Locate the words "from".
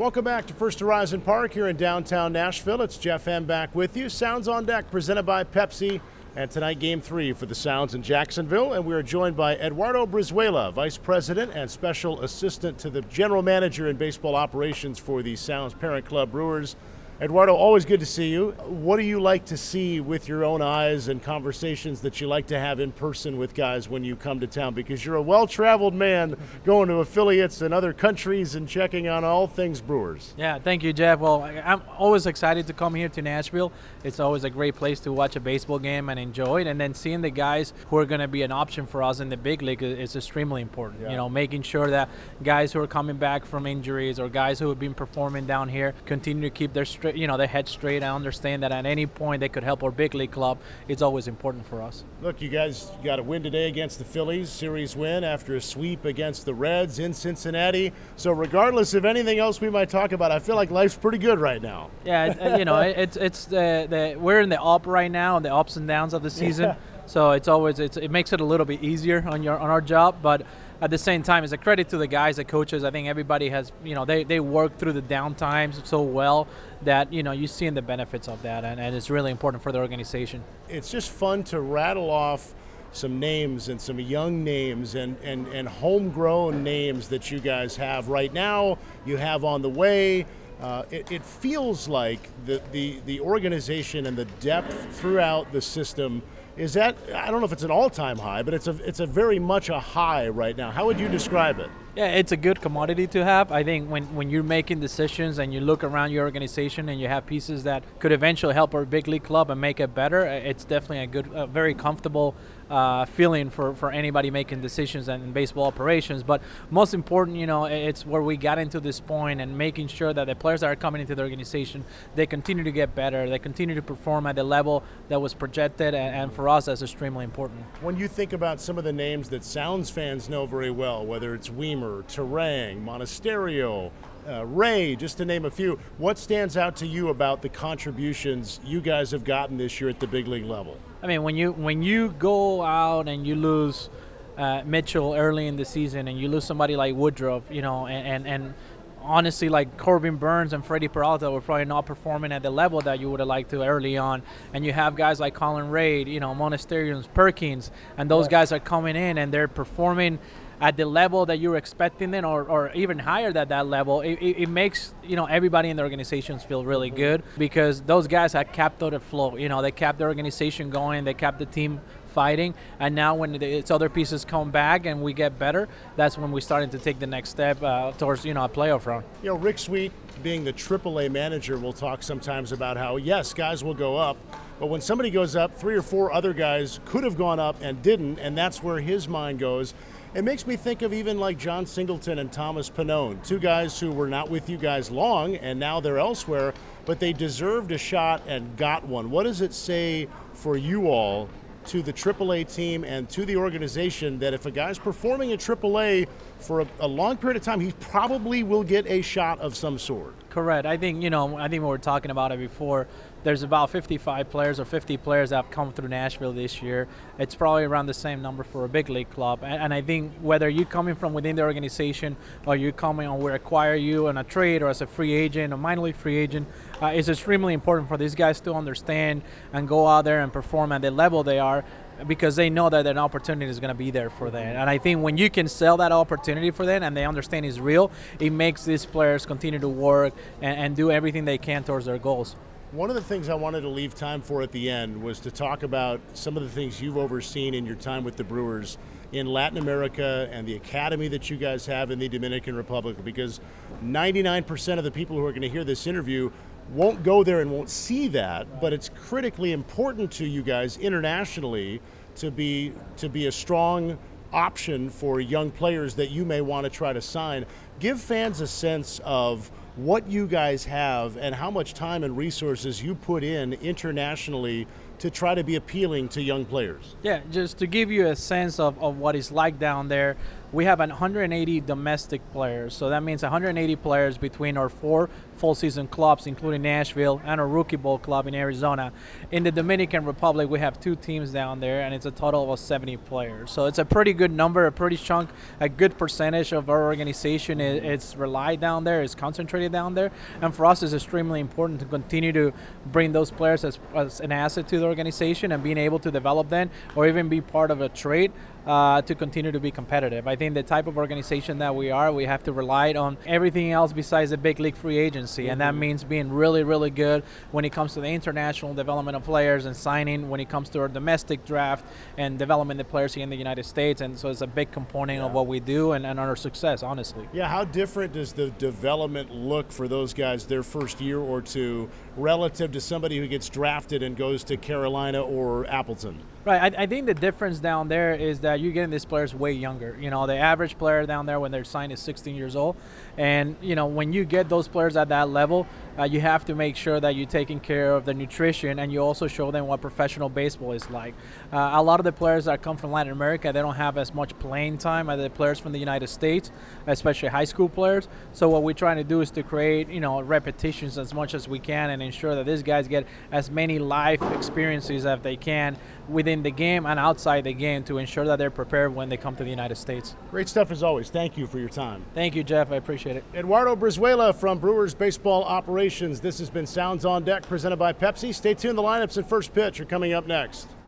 43.44-43.66, 220.94-221.12, 352.76-352.90, 355.58-355.72, 374.34-374.58